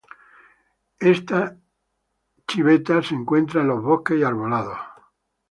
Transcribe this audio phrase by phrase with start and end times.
[1.13, 1.55] Esta
[2.49, 4.79] civeta se encuentra en los bosques y arbolados.